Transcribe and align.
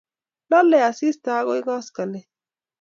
Lolei 0.49 0.83
asista 0.91 1.31
agoi 1.39 1.61
koskoleny 1.67 2.21